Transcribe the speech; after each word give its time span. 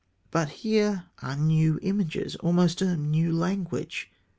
But 0.31 0.49
here 0.65 1.11
are 1.21 1.35
new 1.35 1.77
images, 1.83 2.35
almost 2.37 2.81
a 2.81 2.97
new 2.97 3.31
language. 3.31 4.09